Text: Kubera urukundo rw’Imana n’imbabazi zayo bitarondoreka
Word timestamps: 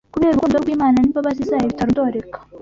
Kubera 0.13 0.31
urukundo 0.31 0.55
rw’Imana 0.63 0.95
n’imbabazi 0.99 1.41
zayo 1.49 1.65
bitarondoreka 1.71 2.37